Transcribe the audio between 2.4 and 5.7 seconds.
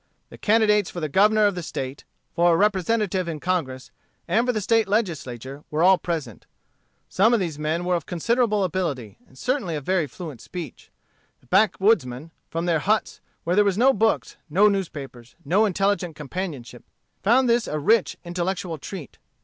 a representative in Congress, and for the State Legislature,